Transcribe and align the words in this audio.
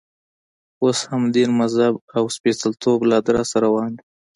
اوس 0.83 0.99
هم 1.09 1.23
دین، 1.35 1.49
مذهب 1.61 1.93
او 2.15 2.23
سپېڅلتوب 2.35 2.99
له 3.09 3.13
ادرسه 3.21 3.57
روان 3.65 3.91
دی. 3.97 4.03